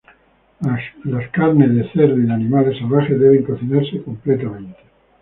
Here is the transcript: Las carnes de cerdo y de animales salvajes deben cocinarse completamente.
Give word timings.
Las 1.03 1.29
carnes 1.29 1.75
de 1.75 1.87
cerdo 1.91 2.17
y 2.17 2.23
de 2.25 2.33
animales 2.33 2.75
salvajes 2.79 3.19
deben 3.19 3.43
cocinarse 3.43 4.01
completamente. 4.01 4.79